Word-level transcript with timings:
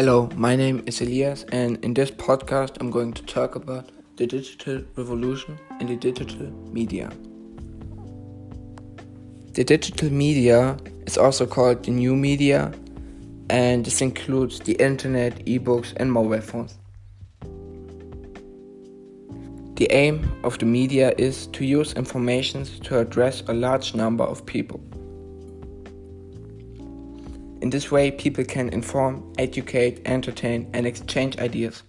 Hello, 0.00 0.28
my 0.36 0.54
name 0.54 0.84
is 0.86 1.00
Elias, 1.00 1.44
and 1.50 1.84
in 1.84 1.92
this 1.92 2.12
podcast, 2.12 2.76
I'm 2.78 2.88
going 2.88 3.12
to 3.14 3.22
talk 3.24 3.56
about 3.56 3.90
the 4.14 4.28
digital 4.28 4.82
revolution 4.94 5.58
and 5.80 5.88
the 5.88 5.96
digital 5.96 6.46
media. 6.70 7.10
The 9.54 9.64
digital 9.64 10.08
media 10.12 10.76
is 11.04 11.18
also 11.18 11.46
called 11.46 11.82
the 11.82 11.90
new 11.90 12.14
media, 12.14 12.72
and 13.50 13.84
this 13.84 14.00
includes 14.00 14.60
the 14.60 14.74
internet, 14.74 15.44
ebooks, 15.46 15.92
and 15.96 16.12
mobile 16.12 16.42
phones. 16.42 16.78
The 19.74 19.88
aim 19.90 20.30
of 20.44 20.60
the 20.60 20.66
media 20.66 21.12
is 21.18 21.48
to 21.48 21.64
use 21.64 21.92
information 21.94 22.66
to 22.84 23.00
address 23.00 23.42
a 23.48 23.52
large 23.52 23.96
number 23.96 24.22
of 24.22 24.46
people. 24.46 24.80
In 27.60 27.70
this 27.70 27.90
way, 27.90 28.10
people 28.12 28.44
can 28.44 28.68
inform, 28.68 29.32
educate, 29.36 30.02
entertain, 30.04 30.70
and 30.72 30.86
exchange 30.86 31.38
ideas. 31.38 31.82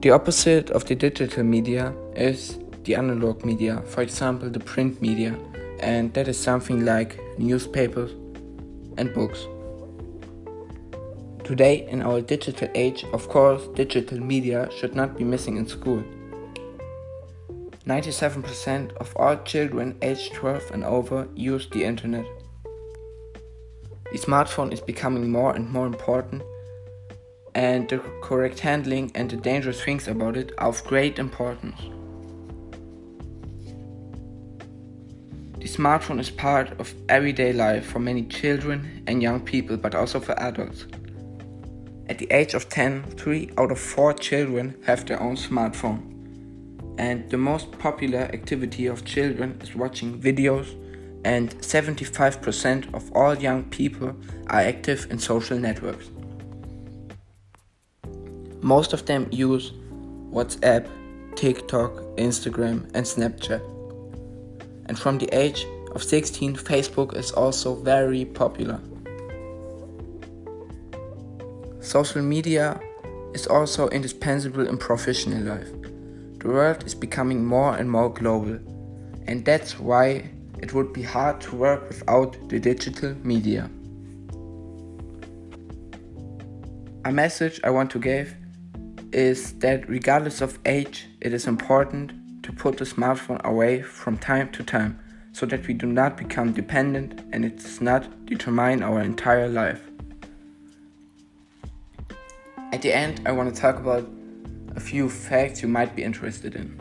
The 0.00 0.10
opposite 0.10 0.70
of 0.70 0.86
the 0.86 0.94
digital 0.94 1.44
media 1.44 1.92
is 2.16 2.58
the 2.84 2.94
analog 2.94 3.44
media, 3.44 3.82
for 3.82 4.00
example, 4.00 4.48
the 4.48 4.60
print 4.60 5.02
media, 5.02 5.38
and 5.80 6.14
that 6.14 6.28
is 6.28 6.38
something 6.38 6.86
like 6.86 7.20
newspapers 7.38 8.12
and 8.96 9.12
books. 9.12 9.46
Today, 11.44 11.86
in 11.90 12.00
our 12.00 12.22
digital 12.22 12.68
age, 12.74 13.04
of 13.12 13.28
course, 13.28 13.66
digital 13.74 14.18
media 14.18 14.70
should 14.74 14.94
not 14.94 15.18
be 15.18 15.24
missing 15.24 15.58
in 15.58 15.66
school. 15.66 16.02
97% 17.86 18.96
of 18.96 19.14
all 19.16 19.36
children 19.42 19.98
aged 20.00 20.32
12 20.32 20.70
and 20.70 20.84
over 20.84 21.28
use 21.34 21.68
the 21.68 21.84
internet. 21.84 22.24
The 24.12 24.18
smartphone 24.18 24.72
is 24.72 24.80
becoming 24.80 25.30
more 25.30 25.54
and 25.54 25.70
more 25.70 25.86
important, 25.86 26.42
and 27.54 27.88
the 27.88 27.98
correct 28.22 28.58
handling 28.58 29.12
and 29.14 29.30
the 29.30 29.36
dangerous 29.36 29.82
things 29.82 30.08
about 30.08 30.36
it 30.36 30.52
are 30.58 30.68
of 30.68 30.84
great 30.84 31.18
importance. 31.18 31.80
The 35.58 35.68
smartphone 35.68 36.18
is 36.18 36.30
part 36.30 36.80
of 36.80 36.94
everyday 37.08 37.52
life 37.52 37.86
for 37.86 38.00
many 38.00 38.24
children 38.24 39.04
and 39.06 39.22
young 39.22 39.40
people, 39.40 39.76
but 39.76 39.94
also 39.94 40.18
for 40.18 40.32
adults. 40.40 40.86
At 42.08 42.18
the 42.18 42.32
age 42.32 42.54
of 42.54 42.68
10, 42.68 43.04
3 43.16 43.50
out 43.58 43.70
of 43.70 43.78
4 43.78 44.14
children 44.14 44.74
have 44.86 45.06
their 45.06 45.22
own 45.22 45.36
smartphone. 45.36 46.06
And 46.98 47.30
the 47.30 47.38
most 47.38 47.70
popular 47.78 48.20
activity 48.32 48.86
of 48.86 49.04
children 49.04 49.60
is 49.62 49.76
watching 49.76 50.18
videos 50.18 50.74
and 51.24 51.50
75% 51.60 52.94
of 52.94 53.10
all 53.14 53.36
young 53.36 53.64
people 53.64 54.16
are 54.48 54.60
active 54.60 55.06
in 55.10 55.18
social 55.18 55.58
networks. 55.58 56.10
Most 58.62 58.92
of 58.92 59.06
them 59.06 59.28
use 59.30 59.72
WhatsApp, 60.30 60.88
TikTok, 61.34 61.92
Instagram, 62.16 62.84
and 62.94 63.04
Snapchat. 63.06 63.60
And 64.86 64.98
from 64.98 65.18
the 65.18 65.28
age 65.34 65.66
of 65.92 66.02
16, 66.02 66.56
Facebook 66.56 67.16
is 67.16 67.32
also 67.32 67.74
very 67.74 68.24
popular. 68.24 68.80
Social 71.80 72.22
media 72.22 72.78
is 73.34 73.46
also 73.46 73.88
indispensable 73.88 74.66
in 74.66 74.76
professional 74.76 75.42
life. 75.42 75.68
The 76.40 76.48
world 76.48 76.84
is 76.86 76.94
becoming 76.94 77.44
more 77.44 77.76
and 77.76 77.90
more 77.90 78.12
global, 78.12 78.58
and 79.26 79.44
that's 79.44 79.78
why 79.78 80.30
it 80.60 80.74
would 80.74 80.92
be 80.92 81.02
hard 81.02 81.40
to 81.40 81.56
work 81.56 81.88
without 81.88 82.36
the 82.48 82.60
digital 82.60 83.14
media. 83.24 83.70
A 87.06 87.12
message 87.12 87.60
I 87.64 87.70
want 87.70 87.90
to 87.92 87.98
give 87.98 88.34
is 89.12 89.54
that 89.60 89.88
regardless 89.88 90.42
of 90.42 90.58
age, 90.66 91.08
it 91.20 91.32
is 91.32 91.46
important 91.46 92.12
to 92.42 92.52
put 92.52 92.76
the 92.76 92.84
smartphone 92.84 93.42
away 93.42 93.80
from 93.82 94.18
time 94.18 94.50
to 94.52 94.62
time 94.62 94.98
so 95.32 95.46
that 95.46 95.66
we 95.66 95.74
do 95.74 95.86
not 95.86 96.16
become 96.16 96.52
dependent 96.52 97.20
and 97.32 97.44
it 97.44 97.56
does 97.56 97.80
not 97.80 98.26
determine 98.26 98.82
our 98.82 99.00
entire 99.00 99.48
life. 99.48 99.80
At 102.72 102.82
the 102.82 102.92
end, 102.92 103.22
I 103.24 103.32
want 103.32 103.52
to 103.54 103.60
talk 103.60 103.78
about 103.78 104.06
a 104.76 104.80
few 104.80 105.08
facts 105.08 105.62
you 105.62 105.68
might 105.68 105.96
be 105.96 106.02
interested 106.02 106.54
in. 106.54 106.78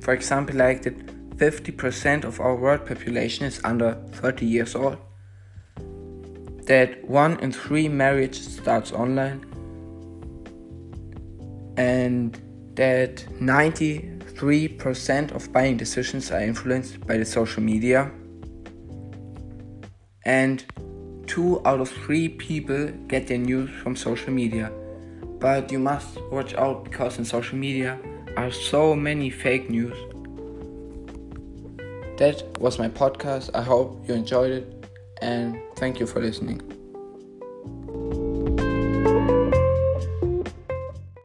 For 0.00 0.14
example, 0.14 0.56
like 0.56 0.82
that 0.82 1.17
50% 1.38 2.24
of 2.24 2.40
our 2.40 2.54
world 2.56 2.84
population 2.84 3.46
is 3.46 3.60
under 3.64 3.94
30 4.12 4.44
years 4.44 4.74
old, 4.74 4.98
that 6.66 7.02
1 7.08 7.38
in 7.40 7.52
3 7.52 7.88
marriages 7.88 8.56
starts 8.56 8.92
online, 8.92 9.44
and 11.76 12.38
that 12.74 13.24
93% 13.40 15.32
of 15.32 15.52
buying 15.52 15.76
decisions 15.76 16.30
are 16.32 16.40
influenced 16.40 17.06
by 17.06 17.16
the 17.16 17.24
social 17.24 17.62
media, 17.62 18.10
and 20.24 20.64
2 21.28 21.62
out 21.64 21.80
of 21.80 21.88
3 21.88 22.28
people 22.30 22.88
get 23.06 23.28
their 23.28 23.38
news 23.38 23.70
from 23.82 23.94
social 23.94 24.32
media. 24.32 24.72
But 25.38 25.70
you 25.70 25.78
must 25.78 26.18
watch 26.32 26.54
out 26.54 26.82
because 26.84 27.18
in 27.18 27.24
social 27.24 27.56
media 27.56 27.96
are 28.36 28.50
so 28.50 28.96
many 28.96 29.30
fake 29.30 29.70
news 29.70 29.96
that 32.18 32.58
was 32.58 32.78
my 32.78 32.88
podcast. 32.88 33.50
I 33.54 33.62
hope 33.62 34.06
you 34.06 34.14
enjoyed 34.14 34.52
it 34.52 34.86
and 35.22 35.58
thank 35.76 35.98
you 35.98 36.06
for 36.06 36.20
listening. 36.20 36.77